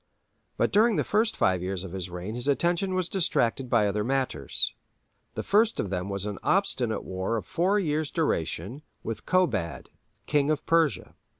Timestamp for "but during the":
0.57-1.03